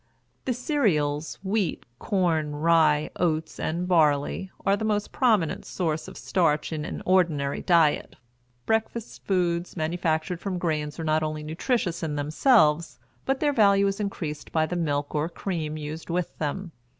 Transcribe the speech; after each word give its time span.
The 0.45 0.53
cereals 0.55 1.37
wheat, 1.43 1.85
corn, 1.99 2.55
rye, 2.55 3.11
oats, 3.17 3.59
and 3.59 3.87
barley 3.87 4.49
are 4.65 4.75
the 4.75 4.83
most 4.83 5.11
prominent 5.11 5.63
source 5.63 6.07
of 6.07 6.17
starch 6.17 6.73
in 6.73 6.85
an 6.85 7.03
ordinary 7.05 7.61
diet. 7.61 8.15
Breakfast 8.65 9.23
foods 9.27 9.77
manufactured 9.77 10.39
from 10.39 10.57
grain 10.57 10.89
are 10.97 11.03
not 11.05 11.21
only 11.21 11.43
nutritious 11.43 12.01
in 12.01 12.15
themselves, 12.15 12.97
but 13.27 13.41
their 13.41 13.53
value 13.53 13.85
is 13.85 13.99
increased 13.99 14.51
by 14.51 14.65
the 14.65 14.75
milk 14.75 15.13
or 15.13 15.29
cream 15.29 15.77
used 15.77 16.09
with 16.09 16.35
them. 16.39 16.71